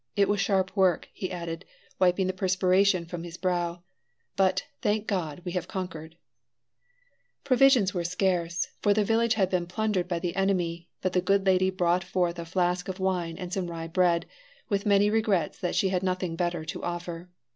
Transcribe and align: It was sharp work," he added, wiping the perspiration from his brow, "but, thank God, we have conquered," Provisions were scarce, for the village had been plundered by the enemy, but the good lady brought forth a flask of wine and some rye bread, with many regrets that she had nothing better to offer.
It 0.15 0.27
was 0.27 0.39
sharp 0.41 0.75
work," 0.75 1.09
he 1.13 1.31
added, 1.31 1.63
wiping 1.99 2.25
the 2.25 2.33
perspiration 2.33 3.05
from 3.05 3.21
his 3.23 3.37
brow, 3.37 3.83
"but, 4.35 4.63
thank 4.81 5.05
God, 5.05 5.43
we 5.45 5.51
have 5.51 5.67
conquered," 5.67 6.17
Provisions 7.43 7.93
were 7.93 8.03
scarce, 8.03 8.69
for 8.81 8.95
the 8.95 9.03
village 9.03 9.35
had 9.35 9.51
been 9.51 9.67
plundered 9.67 10.07
by 10.07 10.17
the 10.17 10.35
enemy, 10.35 10.89
but 11.03 11.13
the 11.13 11.21
good 11.21 11.45
lady 11.45 11.69
brought 11.69 12.03
forth 12.03 12.39
a 12.39 12.45
flask 12.45 12.87
of 12.87 12.99
wine 12.99 13.37
and 13.37 13.53
some 13.53 13.69
rye 13.69 13.85
bread, 13.85 14.25
with 14.69 14.87
many 14.87 15.11
regrets 15.11 15.59
that 15.59 15.75
she 15.75 15.89
had 15.89 16.01
nothing 16.01 16.35
better 16.35 16.65
to 16.65 16.81
offer. 16.81 17.29